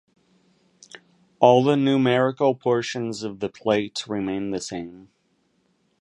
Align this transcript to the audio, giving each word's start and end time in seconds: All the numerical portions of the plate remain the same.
All 1.39 1.63
the 1.63 1.75
numerical 1.77 2.55
portions 2.55 3.21
of 3.21 3.39
the 3.39 3.49
plate 3.49 4.03
remain 4.07 4.49
the 4.49 4.59
same. 4.59 5.09